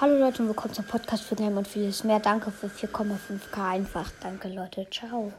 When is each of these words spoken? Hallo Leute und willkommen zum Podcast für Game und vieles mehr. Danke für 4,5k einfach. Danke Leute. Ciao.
Hallo 0.00 0.18
Leute 0.18 0.40
und 0.40 0.48
willkommen 0.48 0.72
zum 0.72 0.86
Podcast 0.86 1.24
für 1.24 1.34
Game 1.34 1.58
und 1.58 1.68
vieles 1.68 2.04
mehr. 2.04 2.20
Danke 2.20 2.50
für 2.50 2.68
4,5k 2.68 3.68
einfach. 3.70 4.10
Danke 4.22 4.48
Leute. 4.48 4.86
Ciao. 4.90 5.30